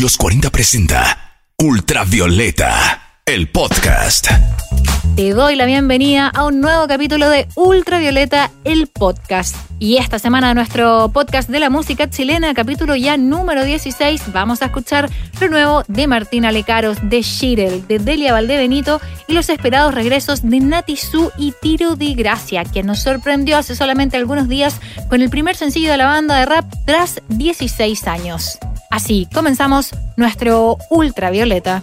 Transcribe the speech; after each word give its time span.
Los 0.00 0.18
40 0.18 0.50
presenta 0.50 1.38
Ultravioleta, 1.56 3.05
el 3.26 3.48
podcast. 3.48 4.28
Te 5.16 5.30
doy 5.30 5.56
la 5.56 5.66
bienvenida 5.66 6.28
a 6.28 6.44
un 6.44 6.60
nuevo 6.60 6.86
capítulo 6.86 7.28
de 7.28 7.48
Ultravioleta, 7.56 8.52
el 8.62 8.86
podcast. 8.86 9.56
Y 9.80 9.96
esta 9.96 10.20
semana 10.20 10.54
nuestro 10.54 11.10
podcast 11.12 11.48
de 11.48 11.58
la 11.58 11.68
música 11.68 12.08
chilena, 12.08 12.54
capítulo 12.54 12.94
ya 12.94 13.16
número 13.16 13.64
16, 13.64 14.32
vamos 14.32 14.62
a 14.62 14.66
escuchar 14.66 15.10
lo 15.40 15.48
nuevo 15.48 15.82
de 15.88 16.06
Martina 16.06 16.52
Lecaros, 16.52 16.98
de 17.02 17.22
Shirel, 17.22 17.84
de 17.88 17.98
Delia 17.98 18.32
Valdebenito 18.32 19.00
y 19.26 19.32
los 19.32 19.48
esperados 19.48 19.92
regresos 19.92 20.48
de 20.48 20.60
Nati 20.60 20.96
Su 20.96 21.32
y 21.36 21.52
Tiro 21.60 21.96
de 21.96 22.14
Gracia, 22.14 22.62
que 22.62 22.84
nos 22.84 23.00
sorprendió 23.00 23.58
hace 23.58 23.74
solamente 23.74 24.16
algunos 24.16 24.48
días 24.48 24.80
con 25.08 25.20
el 25.20 25.30
primer 25.30 25.56
sencillo 25.56 25.90
de 25.90 25.96
la 25.96 26.06
banda 26.06 26.38
de 26.38 26.46
rap 26.46 26.64
tras 26.84 27.20
16 27.30 28.06
años. 28.06 28.56
Así 28.88 29.26
comenzamos 29.34 29.90
nuestro 30.16 30.78
Ultravioleta. 30.90 31.82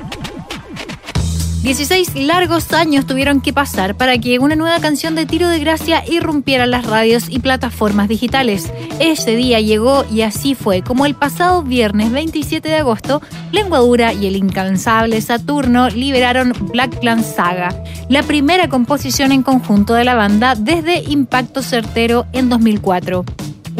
16 1.63 2.15
largos 2.15 2.73
años 2.73 3.05
tuvieron 3.05 3.39
que 3.39 3.53
pasar 3.53 3.95
para 3.95 4.17
que 4.17 4.39
una 4.39 4.55
nueva 4.55 4.79
canción 4.79 5.13
de 5.13 5.27
Tiro 5.27 5.47
de 5.47 5.59
Gracia 5.59 6.03
irrumpiera 6.09 6.65
las 6.65 6.87
radios 6.87 7.25
y 7.29 7.37
plataformas 7.37 8.07
digitales. 8.07 8.73
Ese 8.99 9.35
día 9.35 9.59
llegó 9.59 10.03
y 10.11 10.21
así 10.21 10.55
fue 10.55 10.81
como 10.81 11.05
el 11.05 11.13
pasado 11.13 11.61
viernes 11.61 12.11
27 12.11 12.67
de 12.67 12.77
agosto, 12.77 13.21
Lenguadura 13.51 14.11
y 14.11 14.25
el 14.25 14.37
incansable 14.37 15.21
Saturno 15.21 15.89
liberaron 15.89 16.53
Black 16.71 16.99
Clan 16.99 17.23
Saga, 17.23 17.69
la 18.09 18.23
primera 18.23 18.67
composición 18.67 19.31
en 19.31 19.43
conjunto 19.43 19.93
de 19.93 20.03
la 20.03 20.15
banda 20.15 20.55
desde 20.55 21.03
Impacto 21.03 21.61
Certero 21.61 22.25
en 22.33 22.49
2004. 22.49 23.23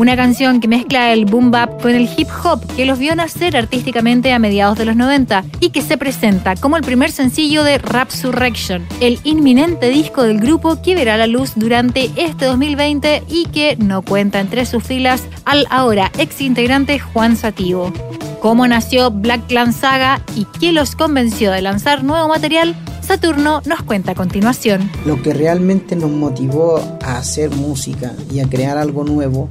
Una 0.01 0.15
canción 0.15 0.59
que 0.61 0.67
mezcla 0.67 1.13
el 1.13 1.25
boom 1.25 1.51
bap 1.51 1.79
con 1.79 1.91
el 1.91 2.09
hip 2.17 2.27
hop 2.43 2.65
que 2.75 2.87
los 2.87 2.97
vio 2.97 3.15
nacer 3.15 3.55
artísticamente 3.55 4.33
a 4.33 4.39
mediados 4.39 4.75
de 4.79 4.85
los 4.85 4.95
90 4.95 5.43
y 5.59 5.69
que 5.69 5.83
se 5.83 5.95
presenta 5.95 6.55
como 6.55 6.75
el 6.75 6.81
primer 6.81 7.11
sencillo 7.11 7.63
de 7.63 7.77
Rapsurrection, 7.77 8.83
el 8.99 9.19
inminente 9.23 9.89
disco 9.89 10.23
del 10.23 10.39
grupo 10.39 10.81
que 10.81 10.95
verá 10.95 11.17
la 11.17 11.27
luz 11.27 11.51
durante 11.55 12.09
este 12.15 12.45
2020 12.45 13.25
y 13.29 13.45
que 13.49 13.75
no 13.75 14.01
cuenta 14.01 14.39
entre 14.39 14.65
sus 14.65 14.83
filas 14.83 15.21
al 15.45 15.67
ahora 15.69 16.11
ex 16.17 16.41
integrante 16.41 16.97
Juan 16.97 17.37
Sativo. 17.37 17.93
Cómo 18.41 18.67
nació 18.67 19.11
Black 19.11 19.45
Clan 19.45 19.71
Saga 19.71 20.19
y 20.35 20.47
qué 20.59 20.71
los 20.71 20.95
convenció 20.95 21.51
de 21.51 21.61
lanzar 21.61 22.03
nuevo 22.03 22.27
material 22.27 22.75
Saturno 23.01 23.61
nos 23.65 23.83
cuenta 23.83 24.13
a 24.13 24.15
continuación. 24.15 24.89
Lo 25.05 25.21
que 25.21 25.33
realmente 25.33 25.95
nos 25.95 26.09
motivó 26.09 26.79
a 27.03 27.17
hacer 27.17 27.51
música 27.51 28.13
y 28.33 28.39
a 28.39 28.49
crear 28.49 28.79
algo 28.79 29.03
nuevo 29.03 29.49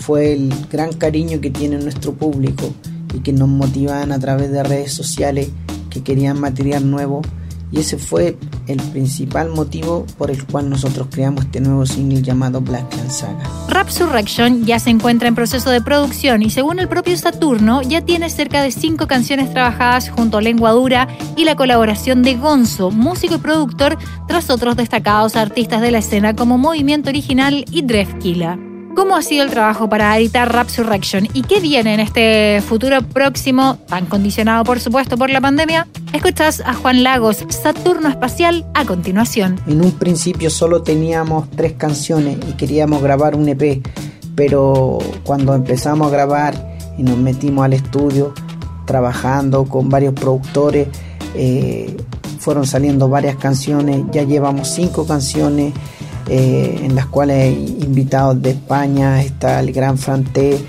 fue 0.00 0.32
el 0.32 0.52
gran 0.70 0.92
cariño 0.92 1.40
que 1.40 1.50
tiene 1.50 1.78
nuestro 1.78 2.14
público 2.14 2.72
y 3.14 3.20
que 3.20 3.32
nos 3.32 3.48
motivaban 3.48 4.12
a 4.12 4.18
través 4.18 4.50
de 4.50 4.62
redes 4.62 4.92
sociales 4.92 5.50
que 5.90 6.02
querían 6.02 6.40
material 6.40 6.90
nuevo 6.90 7.22
y 7.72 7.80
ese 7.80 7.98
fue 7.98 8.36
el 8.66 8.78
principal 8.78 9.50
motivo 9.50 10.04
por 10.18 10.30
el 10.30 10.44
cual 10.44 10.68
nosotros 10.68 11.06
creamos 11.10 11.44
este 11.44 11.60
nuevo 11.60 11.86
single 11.86 12.22
llamado 12.22 12.60
Black 12.60 12.88
Can 12.88 13.10
Saga. 13.10 13.48
Rapsurrection 13.68 14.64
ya 14.64 14.78
se 14.78 14.90
encuentra 14.90 15.28
en 15.28 15.34
proceso 15.34 15.70
de 15.70 15.80
producción 15.80 16.42
y 16.42 16.50
según 16.50 16.80
el 16.80 16.88
propio 16.88 17.16
Saturno 17.16 17.82
ya 17.82 18.00
tiene 18.00 18.28
cerca 18.28 18.62
de 18.62 18.72
cinco 18.72 19.06
canciones 19.06 19.52
trabajadas 19.52 20.10
junto 20.10 20.38
a 20.38 20.42
Lengua 20.42 20.72
Dura 20.72 21.08
y 21.36 21.44
la 21.44 21.54
colaboración 21.54 22.22
de 22.22 22.36
Gonzo, 22.36 22.90
músico 22.90 23.36
y 23.36 23.38
productor, 23.38 23.98
tras 24.26 24.50
otros 24.50 24.76
destacados 24.76 25.36
artistas 25.36 25.80
de 25.80 25.92
la 25.92 25.98
escena 25.98 26.34
como 26.34 26.58
Movimiento 26.58 27.10
Original 27.10 27.64
y 27.70 27.82
Drefkila. 27.82 28.69
¿Cómo 28.94 29.14
ha 29.16 29.22
sido 29.22 29.44
el 29.44 29.50
trabajo 29.50 29.88
para 29.88 30.18
editar 30.18 30.52
Rapsurrection 30.52 31.28
y 31.32 31.42
qué 31.42 31.60
viene 31.60 31.94
en 31.94 32.00
este 32.00 32.60
futuro 32.60 33.02
próximo, 33.02 33.78
tan 33.86 34.06
condicionado 34.06 34.64
por 34.64 34.80
supuesto 34.80 35.16
por 35.16 35.30
la 35.30 35.40
pandemia? 35.40 35.86
Escuchas 36.12 36.60
a 36.66 36.74
Juan 36.74 37.04
Lagos, 37.04 37.44
Saturno 37.48 38.08
Espacial, 38.08 38.66
a 38.74 38.84
continuación. 38.84 39.60
En 39.68 39.80
un 39.80 39.92
principio 39.92 40.50
solo 40.50 40.82
teníamos 40.82 41.48
tres 41.50 41.74
canciones 41.74 42.38
y 42.48 42.54
queríamos 42.54 43.00
grabar 43.00 43.36
un 43.36 43.48
EP, 43.48 43.80
pero 44.34 44.98
cuando 45.22 45.54
empezamos 45.54 46.08
a 46.08 46.10
grabar 46.10 46.76
y 46.98 47.04
nos 47.04 47.16
metimos 47.16 47.64
al 47.64 47.74
estudio, 47.74 48.34
trabajando 48.86 49.64
con 49.66 49.88
varios 49.88 50.14
productores, 50.14 50.88
eh, 51.36 51.96
fueron 52.40 52.66
saliendo 52.66 53.08
varias 53.08 53.36
canciones, 53.36 54.02
ya 54.10 54.24
llevamos 54.24 54.68
cinco 54.68 55.06
canciones 55.06 55.74
eh, 56.32 56.82
en 56.84 56.94
las 56.94 57.06
cuales 57.06 57.52
invitados 57.52 58.40
de 58.40 58.50
España, 58.50 59.20
está 59.20 59.58
el 59.58 59.72
gran 59.72 59.98
Franté, 59.98 60.60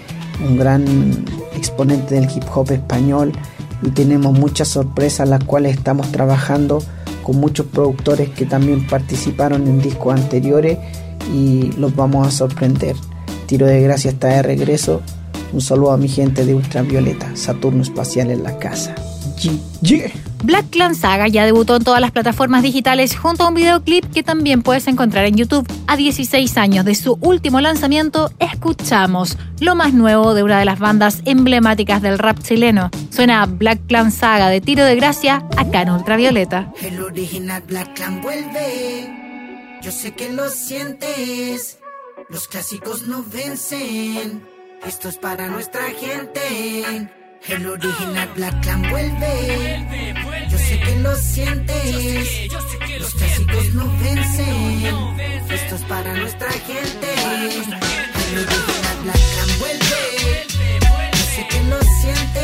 un 0.44 0.58
gran 0.58 1.24
exponente 1.56 2.16
del 2.16 2.24
hip 2.24 2.46
hop 2.52 2.72
español 2.72 3.32
y 3.84 3.92
tenemos 3.92 4.34
muchas 4.34 4.70
sorpresas 4.70 5.30
las 5.30 5.44
cuales 5.44 5.78
estamos 5.78 6.12
trabajando 6.12 6.82
con 7.22 7.40
muchos 7.40 7.68
productores 7.68 8.30
que 8.30 8.48
también 8.48 8.88
participaron 8.88 9.68
en 9.68 9.80
discos 9.80 10.16
anteriores 10.16 10.80
y 11.32 11.72
los 11.78 11.96
vamos 11.96 12.28
a 12.28 12.32
sorprender. 12.32 12.96
Tiro 13.46 13.68
de 13.68 13.82
gracia 13.82 14.10
está 14.10 14.30
de 14.30 14.42
regreso. 14.42 15.02
Un 15.54 15.62
saludo 15.62 15.92
a 15.92 15.98
mi 15.98 16.08
gente 16.08 16.44
de 16.44 16.56
Ultravioleta, 16.56 17.36
Saturno 17.36 17.84
Espacial 17.84 18.32
en 18.32 18.42
la 18.42 18.58
casa. 18.58 18.96
Black 20.44 20.72
Clan 20.72 20.96
Saga 20.96 21.28
ya 21.28 21.46
debutó 21.46 21.76
en 21.76 21.84
todas 21.84 22.02
las 22.02 22.12
plataformas 22.12 22.64
digitales 22.64 23.16
junto 23.16 23.44
a 23.44 23.50
un 23.50 23.54
videoclip 23.54 24.12
que 24.12 24.24
también 24.24 24.64
puedes 24.64 24.88
encontrar 24.88 25.26
en 25.26 25.36
YouTube. 25.36 25.72
A 25.88 25.96
16 25.96 26.58
años 26.58 26.86
de 26.86 26.96
su 26.96 27.18
último 27.22 27.62
lanzamiento, 27.62 28.32
escuchamos 28.40 29.38
lo 29.60 29.76
más 29.76 29.94
nuevo 29.94 30.34
de 30.34 30.44
una 30.44 30.60
de 30.60 30.66
las 30.66 30.80
bandas 30.80 31.22
emblemáticas 31.26 32.02
del 32.02 32.18
rap 32.18 32.40
chileno. 32.40 32.90
Suena 33.12 33.46
Black 33.46 33.82
Clan 33.88 34.12
Saga 34.12 34.50
de 34.50 34.62
Tiro 34.62 34.84
de 34.84 34.96
Gracia 34.96 35.46
acá 35.58 35.84
en 35.84 35.92
Ultravioleta. 35.92 36.74
El 36.82 37.02
original 37.02 37.62
Black 37.68 37.94
Clan 37.94 38.22
vuelve. 38.22 39.80
Yo 39.84 39.92
sé 39.92 40.12
que 40.14 40.32
lo 40.32 40.50
sientes. 40.50 41.78
Los 42.30 42.48
clásicos 42.48 43.08
no 43.08 43.24
vencen. 43.32 44.42
Esto 44.86 45.10
es 45.10 45.18
para 45.18 45.48
nuestra 45.50 45.82
gente. 45.92 47.12
El 47.48 47.66
original 47.66 48.30
Black 48.36 48.62
Clan 48.62 48.82
vuelve. 48.90 49.86
Yo 50.50 50.58
sé 50.58 50.80
que 50.80 50.96
lo 50.98 51.16
sientes. 51.16 52.52
Los 53.00 53.14
clásicos 53.16 53.74
no 53.74 53.98
vencen. 54.00 54.86
Esto 55.50 55.76
es 55.76 55.82
para 55.84 56.14
nuestra 56.14 56.52
gente. 56.52 57.08
El 58.32 58.38
original 58.38 58.98
Black 59.04 59.22
Clan 59.34 59.60
vuelve. 59.60 60.46
Yo 61.14 61.24
sé 61.36 61.48
que 61.50 61.64
lo 61.64 61.82
sientes. 61.82 62.41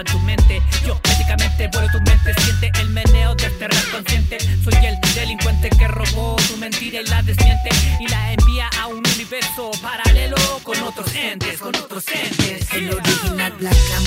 En 0.00 0.06
tu 0.06 0.18
mente. 0.20 0.62
Yo 0.86 0.98
médicamente 1.06 1.68
vuelo 1.72 1.88
tu 1.90 1.98
mente, 1.98 2.34
siente 2.42 2.70
el 2.80 2.88
meneo 2.90 3.34
de 3.34 3.46
este 3.46 3.68
rap 3.68 3.90
consciente. 3.90 4.38
Soy 4.62 4.74
el 4.84 4.98
delincuente 5.14 5.70
que 5.70 5.88
robó 5.88 6.36
tu 6.48 6.56
mentira 6.56 7.00
y 7.00 7.06
la 7.06 7.22
desmiente 7.22 7.70
y 8.00 8.08
la 8.08 8.32
envía 8.32 8.68
a 8.80 8.86
un 8.86 8.98
universo 9.14 9.70
paralelo 9.82 10.36
con 10.62 10.80
otros 10.82 11.14
entes, 11.14 11.58
con 11.58 11.74
otros 11.74 12.04
entes. 12.08 12.72
El 12.72 12.92
original 12.92 13.52
Black 13.58 13.76
Clan 13.86 14.04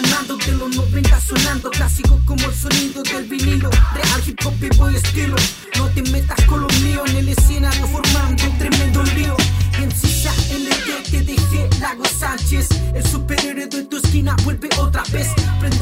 ganando 0.00 0.36
de 0.36 0.52
los 0.52 0.76
90 0.76 1.20
sonando 1.20 1.70
clásico 1.70 2.20
como 2.24 2.44
el 2.46 2.54
sonido 2.54 3.02
del 3.02 3.24
vinilo 3.24 3.70
real 3.94 4.22
hip 4.26 4.38
hop 4.44 4.54
y 4.60 4.76
boy 4.76 4.96
estilo. 4.96 5.36
No 5.76 5.88
te 5.88 6.02
metas 6.10 6.40
con 6.46 6.62
los 6.62 6.80
míos 6.80 7.08
en 7.10 7.16
el 7.16 7.28
escenario 7.28 7.86
formando 7.88 8.44
un 8.44 8.58
tremendo 8.58 9.02
lío. 9.14 9.36
En 9.80 9.90
sisa 9.94 10.32
en 10.50 10.66
el 10.66 10.84
que 10.84 11.10
te 11.10 11.22
dejé 11.22 11.68
Lago 11.80 12.04
Sánchez 12.04 12.68
el 12.94 13.06
superhéroe 13.06 13.66
de 13.66 13.84
tu 13.84 13.96
esquina 13.96 14.36
vuelve 14.44 14.68
otra 14.78 15.02
vez. 15.12 15.28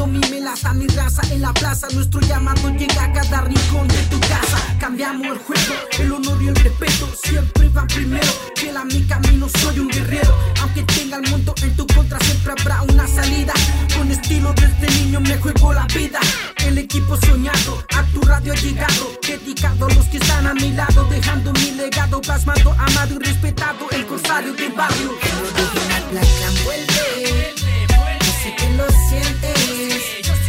Prendo 0.02 0.18
mi 0.18 0.30
melaza, 0.30 0.74
mi 0.74 0.86
raza 0.88 1.22
en 1.30 1.42
la 1.42 1.52
plaza, 1.52 1.86
nuestro 1.94 2.20
llamado 2.22 2.70
llega 2.70 3.04
a 3.04 3.12
cada 3.12 3.42
rincón 3.42 3.86
de 3.86 4.02
tu 4.10 4.18
casa. 4.20 4.58
Cambiamos 4.80 5.26
el 5.28 5.38
juego, 5.38 5.74
el 5.98 6.12
honor 6.12 6.42
y 6.42 6.48
el 6.48 6.56
respeto 6.56 7.08
siempre 7.22 7.68
van 7.68 7.86
primero. 7.86 8.26
Fiel 8.56 8.76
a 8.76 8.84
mi 8.84 9.00
camino, 9.02 9.48
soy 9.60 9.78
un 9.78 9.88
guerrero. 9.88 10.36
Aunque 10.60 10.82
tenga 10.82 11.18
el 11.18 11.30
mundo 11.30 11.54
en 11.62 11.76
tu 11.76 11.86
contra, 11.86 12.18
siempre 12.20 12.52
habrá 12.58 12.82
una 12.82 13.06
salida. 13.06 13.52
Con 13.96 14.10
estilo 14.10 14.52
desde 14.54 14.92
niño 14.98 15.20
me 15.20 15.36
juego 15.36 15.72
la 15.72 15.86
vida. 15.86 16.18
El 16.66 16.78
equipo 16.78 17.16
soñado, 17.18 17.84
a 17.96 18.02
tu 18.06 18.20
radio 18.22 18.54
llegado. 18.54 19.12
Dedicado 19.22 19.86
a 19.86 19.94
los 19.94 20.06
que 20.06 20.16
están 20.16 20.48
a 20.48 20.54
mi 20.54 20.72
lado, 20.72 21.04
dejando 21.04 21.52
mi 21.52 21.70
legado, 21.72 22.20
plasmado, 22.20 22.72
amado 22.72 23.14
y 23.20 23.24
respetado. 23.24 23.88
El 23.90 24.04
corsario 24.06 24.52
del 24.54 24.72
barrio. 24.72 25.12
Vuelve. 26.64 27.61
Sé 28.42 28.52
que 28.56 28.68
lo 28.70 28.88
sientes. 28.90 30.41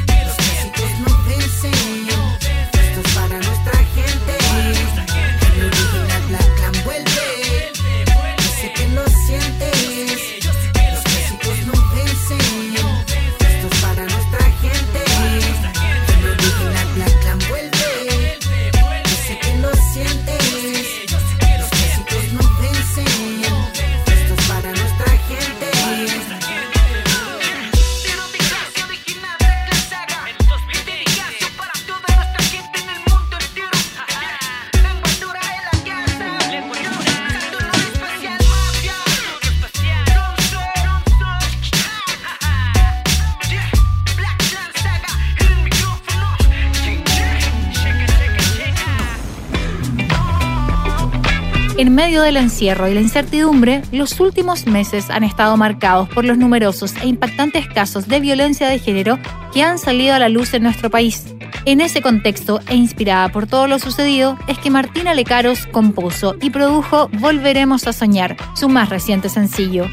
En 51.83 51.95
medio 51.95 52.21
del 52.21 52.37
encierro 52.37 52.87
y 52.87 52.93
la 52.93 53.01
incertidumbre, 53.01 53.81
los 53.91 54.17
últimos 54.21 54.67
meses 54.67 55.09
han 55.09 55.25
estado 55.25 55.57
marcados 55.57 56.07
por 56.07 56.23
los 56.23 56.37
numerosos 56.37 56.95
e 57.01 57.07
impactantes 57.07 57.67
casos 57.67 58.07
de 58.07 58.21
violencia 58.21 58.69
de 58.69 58.79
género 58.79 59.19
que 59.53 59.63
han 59.63 59.77
salido 59.77 60.15
a 60.15 60.19
la 60.19 60.29
luz 60.29 60.53
en 60.53 60.63
nuestro 60.63 60.89
país. 60.89 61.25
En 61.65 61.81
ese 61.81 62.01
contexto, 62.01 62.61
e 62.67 62.75
inspirada 62.75 63.27
por 63.33 63.47
todo 63.47 63.67
lo 63.67 63.79
sucedido, 63.79 64.37
es 64.47 64.57
que 64.59 64.69
Martina 64.69 65.13
Lecaros 65.13 65.67
compuso 65.67 66.37
y 66.39 66.51
produjo 66.51 67.09
Volveremos 67.19 67.85
a 67.85 67.91
Soñar, 67.91 68.37
su 68.55 68.69
más 68.69 68.87
reciente 68.87 69.27
sencillo. 69.27 69.89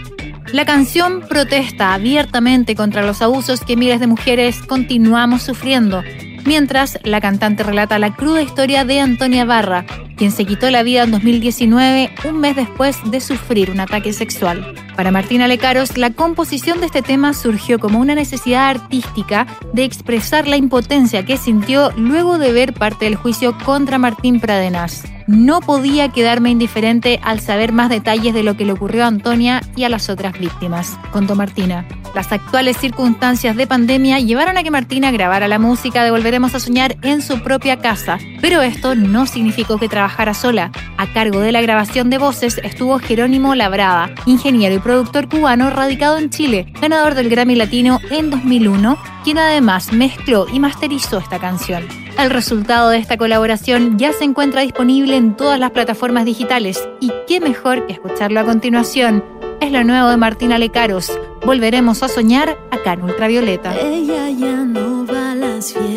La 0.53 0.65
canción 0.65 1.23
protesta 1.29 1.93
abiertamente 1.93 2.77
contra 2.77 3.03
los 3.03 3.21
abusos 3.21 3.63
que 3.63 3.77
miles 3.77 3.99
de 3.99 4.07
mujeres 4.07 4.63
continuamos 4.63 5.43
sufriendo, 5.43 6.05
mientras 6.45 6.99
la 7.05 7.21
cantante 7.21 7.63
relata 7.63 7.99
la 7.99 8.15
cruda 8.15 8.43
historia 8.43 8.85
de 8.85 9.01
Antonia 9.01 9.45
Barra, 9.45 9.85
quien 10.17 10.33
se 10.33 10.45
quitó 10.45 10.71
la 10.71 10.83
vida 10.83 11.05
en 11.05 11.11
2019, 11.13 12.11
un 12.29 12.41
mes 12.41 12.57
después 12.57 12.99
de 13.11 13.21
sufrir 13.21 13.71
un 13.71 13.81
ataque 13.81 14.13
sexual. 14.13 14.75
Para 14.97 15.11
Martina 15.11 15.49
Lecaros, 15.49 15.97
la 15.97 16.11
composición 16.11 16.81
de 16.81 16.87
este 16.87 17.01
tema 17.03 17.33
surgió 17.33 17.79
como 17.79 17.99
una 18.01 18.15
necesidad 18.15 18.69
artística 18.69 19.47
de 19.73 19.85
expresar 19.85 20.47
la 20.47 20.57
impotencia 20.57 21.25
que 21.25 21.39
sintió 21.39 21.91
luego 21.97 22.39
de 22.39 22.53
ver 22.53 22.75
parte 22.75 23.07
del 23.07 23.17
juicio 23.17 23.57
contra 23.65 23.99
Martín 23.99 24.41
Pradenas. 24.41 25.05
No 25.27 25.61
podía 25.61 26.11
quedarme 26.11 26.51
indiferente 26.51 27.21
al 27.23 27.41
saber 27.41 27.73
más 27.73 27.89
detalles 27.89 28.35
de 28.35 28.43
lo 28.43 28.57
que 28.57 28.65
le 28.65 28.73
ocurrió 28.73 29.05
a 29.05 29.07
Antonia 29.07 29.63
y 29.77 29.85
a 29.85 29.89
las 29.89 30.11
otras 30.11 30.39
víctimas, 30.39 30.99
contó 31.13 31.35
Martina. 31.35 31.87
Las 32.15 32.33
actuales 32.33 32.77
circunstancias 32.77 33.55
de 33.55 33.69
pandemia 33.69 34.19
llevaron 34.19 34.59
a 34.59 34.65
que 34.65 34.71
Martina 34.71 35.13
grabara 35.13 35.47
la 35.47 35.61
música 35.61 36.03
de 36.03 36.11
Volveremos 36.11 36.55
a 36.55 36.61
Soñar 36.61 36.97
en 37.03 37.23
su 37.23 37.41
propia 37.41 37.79
casa, 37.79 38.19
pero 38.41 38.63
esto 38.63 38.97
no 38.97 39.27
significó 39.27 39.79
que 39.79 39.89
trabajara 39.89 40.35
sola. 40.35 40.73
A 40.97 41.07
cargo 41.13 41.39
de 41.39 41.53
la 41.53 41.61
grabación 41.61 42.11
de 42.11 42.19
voces 42.19 42.61
estuvo 42.65 42.99
Jerónimo 42.99 43.55
Labrada, 43.55 44.11
ingeniero 44.27 44.75
y 44.75 44.81
productor 44.81 45.29
cubano 45.29 45.71
radicado 45.71 46.19
en 46.19 46.31
Chile, 46.31 46.67
ganador 46.81 47.15
del 47.15 47.29
Grammy 47.29 47.55
Latino 47.55 48.01
en 48.11 48.31
2001, 48.31 48.99
quien 49.23 49.39
además 49.39 49.93
mezcló 49.93 50.47
y 50.53 50.59
masterizó 50.59 51.19
esta 51.19 51.39
canción. 51.39 51.87
El 52.19 52.31
resultado 52.31 52.91
de 52.91 52.99
esta 52.99 53.17
colaboración 53.17 53.99
ya 53.99 54.13
se 54.13 54.25
encuentra 54.25 54.63
disponible 54.63 55.17
en 55.17 55.37
todas 55.37 55.61
las 55.61 55.71
plataformas 55.71 56.25
digitales 56.25 56.89
y 57.01 57.13
qué 57.29 57.41
mejor 57.41 57.87
que 57.87 57.93
escucharlo 57.93 58.41
a 58.41 58.45
continuación. 58.45 59.40
Es 59.61 59.71
lo 59.73 59.85
nuevo 59.85 60.09
de 60.09 60.17
Martina 60.17 60.59
Lecaros. 60.59 61.13
Volveremos 61.45 62.03
a 62.03 62.09
soñar 62.09 62.59
acá 62.71 62.95
en 62.95 63.03
Ultravioleta. 63.03 63.79
Ella 63.79 64.31
ya 64.31 64.57
no 64.65 65.05
va 65.05 65.33
a 65.33 65.35
las 65.35 65.75
fiestas 65.75 65.91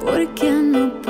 porque 0.00 0.50
no 0.50 1.01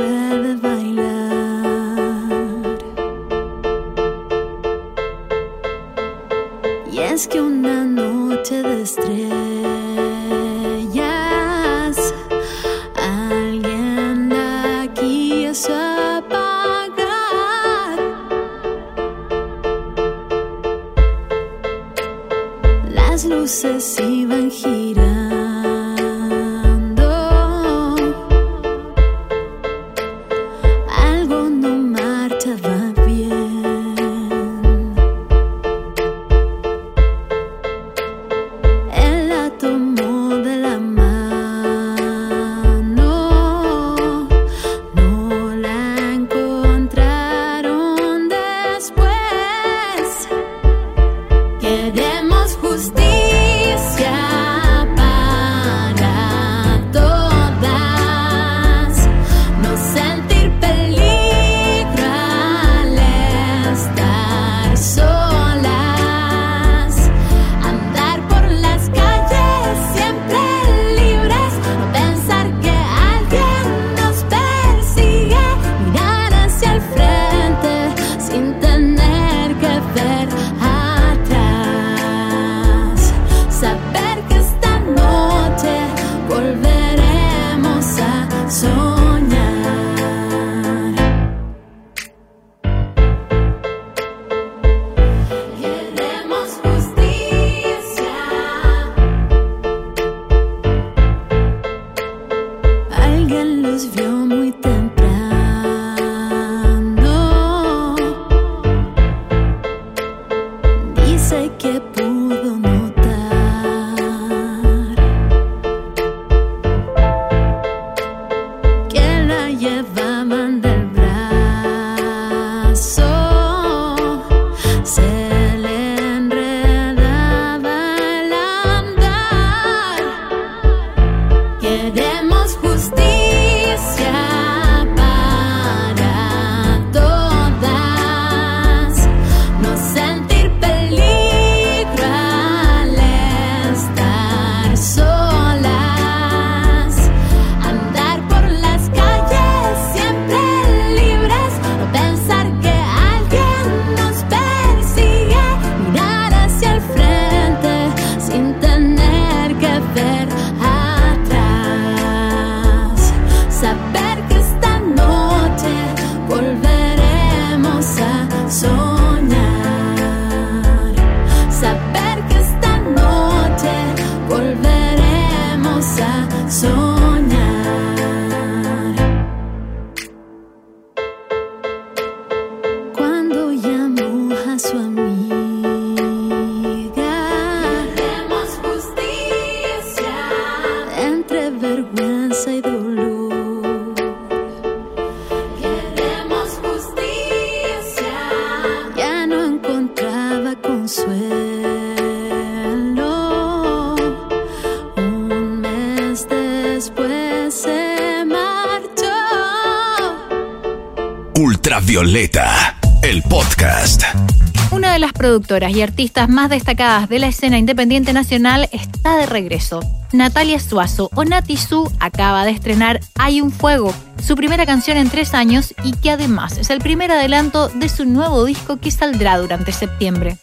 productoras 215.23 215.71
y 215.71 215.83
artistas 215.83 216.29
más 216.29 216.51
destacadas 216.51 217.09
de 217.09 217.21
la 217.21 217.29
escena 217.29 217.57
independiente 217.57 218.13
nacional 218.13 218.69
está 218.73 219.19
de 219.19 219.27
regreso. 219.27 219.79
Natalia 220.13 220.59
Suazo 220.59 221.11
o 221.15 221.25
Nati 221.25 221.57
Su 221.57 221.89
acaba 222.01 222.45
de 222.45 222.51
estrenar 222.51 222.99
Hay 223.15 223.41
un 223.41 223.53
Fuego, 223.53 223.95
su 224.21 224.35
primera 224.35 224.67
canción 224.67 224.97
en 224.97 225.11
tres 225.11 225.33
años 225.33 225.75
y 225.85 225.93
que 225.93 226.11
además 226.11 226.59
es 226.59 226.71
el 226.71 226.81
primer 226.81 227.13
adelanto 227.13 227.69
de 227.69 227.89
su 227.89 228.05
nuevo 228.05 228.45
disco 228.45 228.79
que 228.79 228.91
saldrá 228.91 229.39
durante 229.39 229.71
septiembre. 229.71 230.39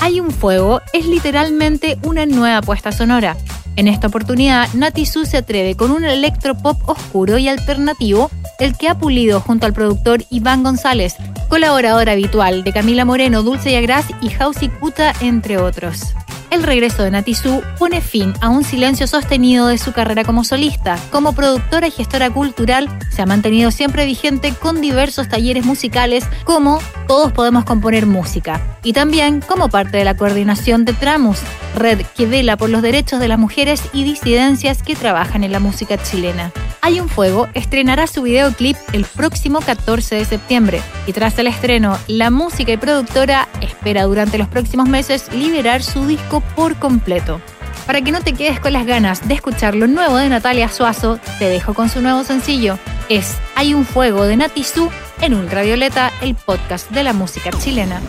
Hay 0.00 0.18
un 0.18 0.32
Fuego 0.32 0.80
es 0.92 1.06
literalmente 1.06 1.96
una 2.02 2.26
nueva 2.26 2.60
puesta 2.60 2.90
sonora. 2.90 3.36
En 3.76 3.86
esta 3.86 4.08
oportunidad, 4.08 4.68
Nati 4.74 5.06
Su 5.06 5.26
se 5.26 5.36
atreve 5.36 5.76
con 5.76 5.92
un 5.92 6.04
electropop 6.04 6.88
oscuro 6.88 7.38
y 7.38 7.46
alternativo, 7.46 8.32
el 8.58 8.76
que 8.76 8.88
ha 8.88 8.98
pulido 8.98 9.38
junto 9.38 9.66
al 9.66 9.74
productor 9.74 10.24
Iván 10.28 10.64
González, 10.64 11.14
colaborador 11.54 12.10
habitual 12.10 12.64
de 12.64 12.72
Camila 12.72 13.04
Moreno, 13.04 13.44
Dulce 13.44 13.70
Yagraz 13.70 14.06
y 14.20 14.34
Hausi 14.42 14.68
Kuta, 14.68 15.12
entre 15.20 15.56
otros. 15.56 16.12
El 16.54 16.62
regreso 16.62 17.02
de 17.02 17.10
Nati 17.10 17.34
Su 17.34 17.64
pone 17.80 18.00
fin 18.00 18.32
a 18.40 18.48
un 18.48 18.62
silencio 18.62 19.08
sostenido 19.08 19.66
de 19.66 19.76
su 19.76 19.92
carrera 19.92 20.22
como 20.22 20.44
solista. 20.44 20.96
Como 21.10 21.32
productora 21.32 21.88
y 21.88 21.90
gestora 21.90 22.30
cultural, 22.30 22.88
se 23.10 23.22
ha 23.22 23.26
mantenido 23.26 23.72
siempre 23.72 24.06
vigente 24.06 24.54
con 24.54 24.80
diversos 24.80 25.28
talleres 25.28 25.64
musicales 25.64 26.24
como 26.44 26.78
Todos 27.08 27.32
Podemos 27.32 27.64
Componer 27.64 28.06
Música 28.06 28.60
y 28.84 28.92
también 28.92 29.40
como 29.40 29.68
parte 29.68 29.96
de 29.96 30.04
la 30.04 30.16
coordinación 30.16 30.84
de 30.84 30.92
Tramus, 30.92 31.40
red 31.74 32.02
que 32.16 32.26
vela 32.26 32.56
por 32.56 32.70
los 32.70 32.82
derechos 32.82 33.18
de 33.18 33.26
las 33.26 33.38
mujeres 33.40 33.82
y 33.92 34.04
disidencias 34.04 34.80
que 34.84 34.94
trabajan 34.94 35.42
en 35.42 35.50
la 35.50 35.58
música 35.58 36.00
chilena. 36.00 36.52
Hay 36.82 37.00
un 37.00 37.08
Fuego 37.08 37.48
estrenará 37.54 38.06
su 38.06 38.20
videoclip 38.22 38.76
el 38.92 39.06
próximo 39.06 39.60
14 39.60 40.16
de 40.16 40.24
septiembre 40.26 40.82
y 41.06 41.14
tras 41.14 41.38
el 41.38 41.46
estreno, 41.46 41.98
la 42.08 42.30
música 42.30 42.72
y 42.72 42.76
productora 42.76 43.48
espera 43.62 44.02
durante 44.02 44.36
los 44.36 44.48
próximos 44.48 44.86
meses 44.86 45.32
liberar 45.32 45.82
su 45.82 46.06
disco 46.06 46.42
por 46.54 46.76
completo. 46.76 47.40
Para 47.86 48.00
que 48.00 48.12
no 48.12 48.20
te 48.20 48.32
quedes 48.32 48.60
con 48.60 48.72
las 48.72 48.86
ganas 48.86 49.26
de 49.28 49.34
escuchar 49.34 49.74
lo 49.74 49.86
nuevo 49.86 50.16
de 50.16 50.28
Natalia 50.28 50.68
Suazo, 50.68 51.18
te 51.38 51.48
dejo 51.48 51.74
con 51.74 51.88
su 51.88 52.00
nuevo 52.00 52.24
sencillo. 52.24 52.78
Es 53.08 53.36
Hay 53.54 53.74
un 53.74 53.84
Fuego 53.84 54.24
de 54.24 54.36
Nati 54.36 54.64
Su 54.64 54.90
en 55.20 55.34
Ultravioleta, 55.34 56.10
el 56.22 56.34
podcast 56.34 56.90
de 56.90 57.02
la 57.02 57.12
música 57.12 57.50
chilena. 57.50 58.00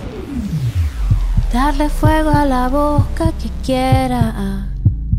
Darle 1.53 1.89
fuego 1.89 2.31
a 2.31 2.45
la 2.45 2.69
boca 2.69 3.31
que 3.41 3.49
quiera. 3.65 4.67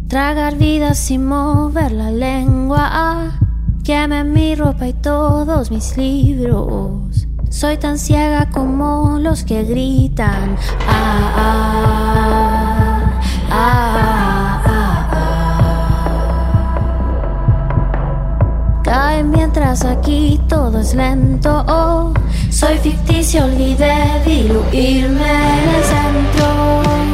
Tragar 0.09 0.57
vida 0.57 0.95
sin 0.95 1.27
mover 1.27 1.93
la 1.93 2.11
lengua. 2.11 3.33
Queme 3.85 4.25
mi 4.25 4.55
ropa 4.55 4.87
y 4.89 4.93
todos 4.93 5.71
mis 5.71 5.97
libros. 5.97 7.27
Soy 7.49 7.79
tan 7.79 7.99
ciega 7.99 8.51
como 8.51 9.19
los 9.19 9.45
que 9.45 9.65
gritan. 9.65 10.57
Ah, 10.89 11.33
ah, 11.37 12.76
ah, 13.51 14.37
mientras 19.25 19.85
aquí 19.85 20.41
todo 20.49 20.81
es 20.81 20.95
lento. 20.95 21.65
Oh, 21.69 22.13
soy 22.51 22.79
ficticio, 22.79 23.45
olvidé 23.45 24.21
diluirme 24.25 25.33
en 25.63 25.75
el 25.75 25.85
centro. 25.85 27.06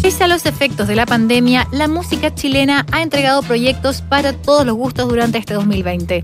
Pese 0.00 0.24
a 0.24 0.28
los 0.28 0.46
efectos 0.46 0.88
de 0.88 0.96
la 0.96 1.04
pandemia, 1.04 1.68
la 1.72 1.86
música 1.86 2.34
chilena 2.34 2.86
ha 2.90 3.02
entregado 3.02 3.42
proyectos 3.42 4.00
para 4.00 4.32
todos 4.32 4.64
los 4.64 4.74
gustos 4.74 5.10
durante 5.10 5.36
este 5.36 5.52
2020. 5.52 6.22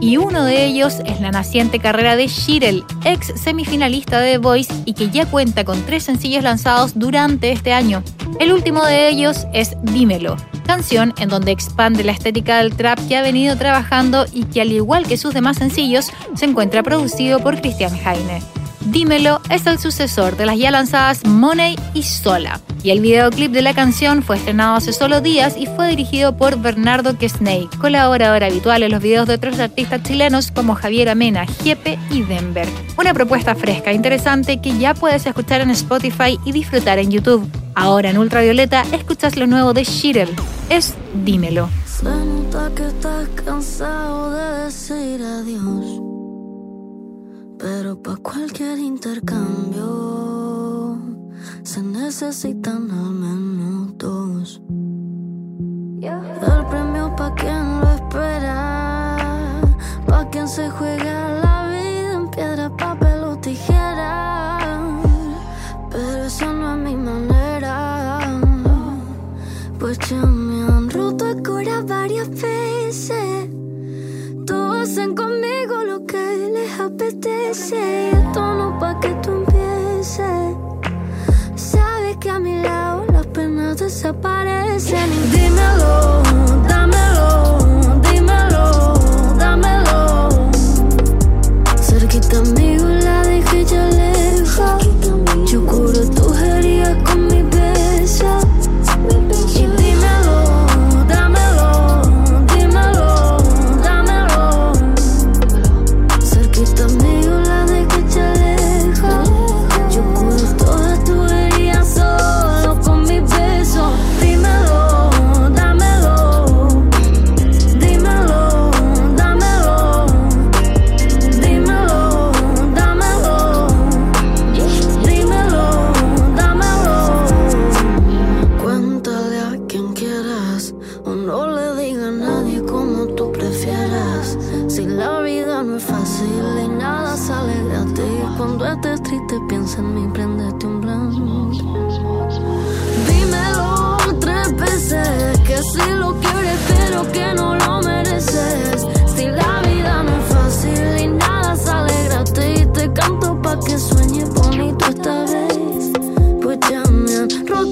Y 0.00 0.16
uno 0.16 0.44
de 0.44 0.64
ellos 0.64 0.94
es 1.04 1.20
la 1.20 1.30
naciente 1.30 1.78
carrera 1.78 2.16
de 2.16 2.28
Shirel, 2.28 2.84
ex 3.04 3.38
semifinalista 3.38 4.18
de 4.18 4.32
The 4.32 4.38
Voice 4.38 4.72
y 4.86 4.94
que 4.94 5.10
ya 5.10 5.26
cuenta 5.26 5.64
con 5.64 5.82
tres 5.82 6.04
sencillos 6.04 6.42
lanzados 6.42 6.98
durante 6.98 7.52
este 7.52 7.74
año. 7.74 8.02
El 8.40 8.50
último 8.54 8.82
de 8.82 9.10
ellos 9.10 9.46
es 9.52 9.76
Dímelo, 9.82 10.38
canción 10.64 11.12
en 11.18 11.28
donde 11.28 11.52
expande 11.52 12.02
la 12.02 12.12
estética 12.12 12.56
del 12.56 12.74
trap 12.74 12.98
que 13.08 13.18
ha 13.18 13.22
venido 13.22 13.58
trabajando 13.58 14.24
y 14.32 14.44
que 14.44 14.62
al 14.62 14.72
igual 14.72 15.06
que 15.06 15.18
sus 15.18 15.34
demás 15.34 15.58
sencillos 15.58 16.10
se 16.34 16.46
encuentra 16.46 16.82
producido 16.82 17.40
por 17.40 17.60
Cristian 17.60 17.94
Heine. 17.94 18.40
Dímelo 18.86 19.40
es 19.50 19.66
el 19.66 19.80
sucesor 19.80 20.36
de 20.36 20.46
las 20.46 20.58
ya 20.58 20.70
lanzadas 20.70 21.24
Money 21.24 21.76
y 21.92 22.04
Sola. 22.04 22.60
Y 22.84 22.90
el 22.90 23.00
videoclip 23.00 23.50
de 23.50 23.62
la 23.62 23.74
canción 23.74 24.22
fue 24.22 24.36
estrenado 24.36 24.76
hace 24.76 24.92
solo 24.92 25.20
días 25.20 25.56
y 25.56 25.66
fue 25.66 25.88
dirigido 25.88 26.36
por 26.36 26.56
Bernardo 26.60 27.18
Quesney, 27.18 27.68
colaborador 27.80 28.44
habitual 28.44 28.84
en 28.84 28.92
los 28.92 29.02
videos 29.02 29.26
de 29.26 29.34
otros 29.34 29.58
artistas 29.58 30.04
chilenos 30.04 30.52
como 30.52 30.76
Javier 30.76 31.08
Amena, 31.08 31.46
Jepe 31.64 31.98
y 32.10 32.22
Denver. 32.22 32.68
Una 32.96 33.12
propuesta 33.12 33.56
fresca 33.56 33.90
e 33.90 33.94
interesante 33.94 34.60
que 34.60 34.78
ya 34.78 34.94
puedes 34.94 35.26
escuchar 35.26 35.62
en 35.62 35.70
Spotify 35.70 36.38
y 36.44 36.52
disfrutar 36.52 37.00
en 37.00 37.10
YouTube. 37.10 37.50
Ahora 37.74 38.10
en 38.10 38.18
Ultravioleta 38.18 38.84
escuchas 38.92 39.36
lo 39.36 39.48
nuevo 39.48 39.74
de 39.74 39.82
Shirel. 39.82 40.30
Es 40.70 40.94
Dímelo. 41.24 41.68
Se 41.86 42.04
nota 42.04 42.70
que 42.76 42.86
estás 42.86 43.28
cansado 43.44 44.30
de 44.30 44.64
decir 44.64 45.20
adiós. 45.22 46.05
Pero 47.58 47.96
para 48.02 48.16
cualquier 48.18 48.78
intercambio 48.78 49.86
se 51.62 51.82
necesitan 51.82 52.90
al 52.90 53.12
menos 53.12 53.96
dos. 53.96 54.60
El 56.02 56.66
premio 56.70 57.16
pa' 57.16 57.34
quien 57.34 57.80
lo 57.80 57.90
espera, 57.94 59.60
pa' 60.06 60.28
quien 60.30 60.46
se 60.46 60.68
juega 60.68 61.40
la 61.42 61.68
vida 61.70 62.12
en 62.12 62.30
piedra, 62.30 62.76
papel 62.76 63.24
o 63.24 63.38
tijera. 63.38 64.78
Pero 65.90 66.24
eso 66.24 66.52
no 66.52 66.74
es 66.74 66.78
mi 66.78 66.94
manera, 66.94 68.20
pues 69.78 69.98
ya 70.10 70.20
me 70.26 70.62
han 70.70 70.90
roto 70.90 71.30
el 71.30 71.42
cora 71.42 71.80
varias 71.80 72.28
veces. 72.28 73.55
Apetece. 76.86 78.10
Y 78.12 78.16
esto 78.16 78.54
no 78.54 78.78
pa' 78.78 78.98
que 79.00 79.10
tú 79.22 79.30
empieces. 79.32 80.56
Sabes 81.54 82.16
que 82.18 82.30
a 82.30 82.38
mi 82.38 82.62
lado 82.62 83.04
las 83.12 83.26
penas 83.26 83.78
desaparecen. 83.78 85.10
Dímelo, 85.32 86.25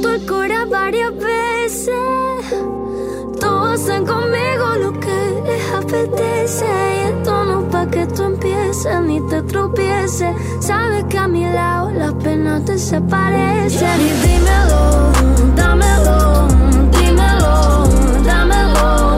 roto 0.04 0.14
el 0.14 0.26
cora 0.26 0.64
varias 0.66 1.16
veces. 1.16 1.94
Todos 3.40 3.80
hacen 3.80 4.06
conmigo 4.06 4.74
lo 4.80 4.92
que 5.00 5.42
les 5.46 5.72
apetece. 5.72 6.66
Y 6.66 7.08
esto 7.08 7.44
no 7.44 7.60
es 7.60 7.66
pa' 7.70 7.86
que 7.86 8.06
tú 8.06 8.22
empieces 8.24 9.00
ni 9.02 9.20
te 9.28 9.42
tropieces. 9.42 10.34
Sabes 10.60 11.04
que 11.04 11.18
a 11.18 11.28
mi 11.28 11.44
lado 11.44 11.90
las 11.90 12.14
penas 12.14 12.64
desaparecen. 12.64 14.00
Y 14.00 14.10
dímelo, 14.26 15.12
dámelo, 15.56 16.48
dímelo, 16.98 17.88
dámelo. 18.24 19.13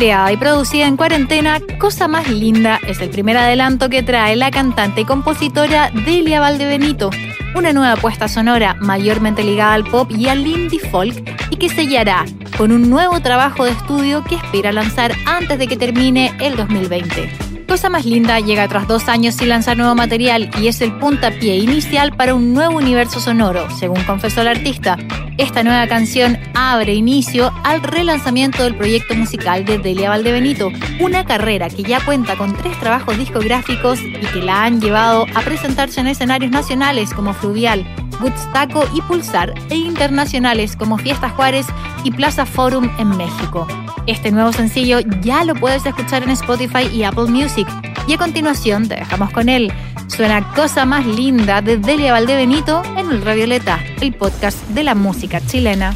Creada 0.00 0.32
y 0.32 0.38
producida 0.38 0.86
en 0.86 0.96
cuarentena, 0.96 1.60
Cosa 1.78 2.08
Más 2.08 2.26
Linda 2.26 2.80
es 2.88 3.02
el 3.02 3.10
primer 3.10 3.36
adelanto 3.36 3.90
que 3.90 4.02
trae 4.02 4.34
la 4.34 4.50
cantante 4.50 5.02
y 5.02 5.04
compositora 5.04 5.90
Delia 6.06 6.40
Valdebenito, 6.40 7.10
una 7.54 7.74
nueva 7.74 7.92
apuesta 7.92 8.26
sonora 8.26 8.78
mayormente 8.80 9.44
ligada 9.44 9.74
al 9.74 9.84
pop 9.84 10.10
y 10.10 10.28
al 10.28 10.46
indie 10.46 10.80
folk 10.80 11.38
y 11.50 11.56
que 11.56 11.68
sellará 11.68 12.24
con 12.56 12.72
un 12.72 12.88
nuevo 12.88 13.20
trabajo 13.20 13.66
de 13.66 13.72
estudio 13.72 14.24
que 14.24 14.36
espera 14.36 14.72
lanzar 14.72 15.12
antes 15.26 15.58
de 15.58 15.66
que 15.66 15.76
termine 15.76 16.34
el 16.40 16.56
2020. 16.56 17.49
Cosa 17.70 17.88
Más 17.88 18.04
Linda 18.04 18.40
llega 18.40 18.66
tras 18.66 18.88
dos 18.88 19.06
años 19.06 19.36
sin 19.36 19.48
lanzar 19.48 19.76
nuevo 19.76 19.94
material 19.94 20.50
y 20.60 20.66
es 20.66 20.80
el 20.80 20.92
puntapié 20.98 21.54
inicial 21.58 22.16
para 22.16 22.34
un 22.34 22.52
nuevo 22.52 22.76
universo 22.76 23.20
sonoro, 23.20 23.70
según 23.78 24.02
confesó 24.02 24.40
el 24.40 24.48
artista. 24.48 24.96
Esta 25.38 25.62
nueva 25.62 25.86
canción 25.86 26.36
abre 26.52 26.94
inicio 26.94 27.52
al 27.62 27.80
relanzamiento 27.80 28.64
del 28.64 28.74
proyecto 28.74 29.14
musical 29.14 29.64
de 29.64 29.78
Delia 29.78 30.08
Valdebenito, 30.08 30.72
una 30.98 31.24
carrera 31.24 31.70
que 31.70 31.84
ya 31.84 32.04
cuenta 32.04 32.36
con 32.36 32.56
tres 32.56 32.76
trabajos 32.80 33.16
discográficos 33.16 34.00
y 34.00 34.26
que 34.32 34.42
la 34.42 34.64
han 34.64 34.80
llevado 34.80 35.26
a 35.36 35.40
presentarse 35.42 36.00
en 36.00 36.08
escenarios 36.08 36.50
nacionales 36.50 37.14
como 37.14 37.34
Fluvial, 37.34 37.86
Woodstaco 38.20 38.84
y 38.94 39.00
Pulsar 39.02 39.54
e 39.70 39.76
internacionales 39.76 40.76
como 40.76 40.98
Fiesta 40.98 41.30
Juárez 41.30 41.66
y 42.04 42.10
Plaza 42.10 42.46
Forum 42.46 42.90
en 42.98 43.16
México. 43.16 43.66
Este 44.06 44.30
nuevo 44.30 44.52
sencillo 44.52 45.00
ya 45.22 45.44
lo 45.44 45.54
puedes 45.54 45.84
escuchar 45.86 46.22
en 46.22 46.30
Spotify 46.30 46.86
y 46.92 47.04
Apple 47.04 47.26
Music. 47.26 47.68
Y 48.06 48.14
a 48.14 48.18
continuación 48.18 48.88
te 48.88 48.96
dejamos 48.96 49.30
con 49.30 49.48
él. 49.48 49.72
Suena 50.08 50.52
Cosa 50.54 50.84
Más 50.84 51.06
Linda 51.06 51.62
de 51.62 51.76
Delia 51.76 52.12
Valdebenito 52.12 52.82
en 52.96 53.06
Ultravioleta, 53.06 53.78
el 54.00 54.12
podcast 54.14 54.58
de 54.68 54.84
la 54.84 54.94
música 54.94 55.40
chilena. 55.40 55.94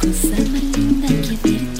Cosa 0.00 0.28
más 0.50 0.62
linda 0.76 1.08
que 1.42 1.77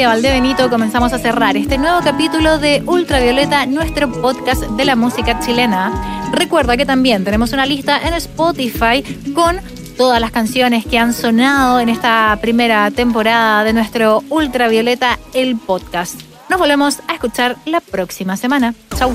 Delia 0.00 0.14
Valdebenito 0.14 0.70
comenzamos 0.70 1.12
a 1.12 1.18
cerrar 1.18 1.58
este 1.58 1.76
nuevo 1.76 2.00
capítulo 2.02 2.58
de 2.58 2.82
Ultravioleta, 2.86 3.66
nuestro 3.66 4.10
podcast 4.10 4.62
de 4.62 4.86
la 4.86 4.96
música 4.96 5.38
chilena. 5.40 5.92
Recuerda 6.32 6.78
que 6.78 6.86
también 6.86 7.22
tenemos 7.22 7.52
una 7.52 7.66
lista 7.66 8.00
en 8.08 8.14
Spotify 8.14 9.04
con 9.34 9.60
todas 9.98 10.18
las 10.18 10.30
canciones 10.30 10.86
que 10.86 10.98
han 10.98 11.12
sonado 11.12 11.80
en 11.80 11.90
esta 11.90 12.38
primera 12.40 12.90
temporada 12.90 13.62
de 13.62 13.74
nuestro 13.74 14.24
Ultravioleta, 14.30 15.18
el 15.34 15.58
podcast. 15.58 16.18
Nos 16.48 16.58
volvemos 16.58 17.00
a 17.06 17.12
escuchar 17.12 17.58
la 17.66 17.82
próxima 17.82 18.38
semana. 18.38 18.74
Chau. 18.96 19.14